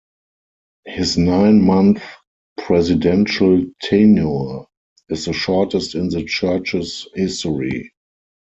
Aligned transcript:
His 0.85 1.15
nine-month 1.15 2.01
presidential 2.57 3.63
tenure 3.83 4.65
is 5.09 5.25
the 5.25 5.33
shortest 5.33 5.93
in 5.93 6.09
the 6.09 6.23
church's 6.23 7.07
history. 7.13 7.91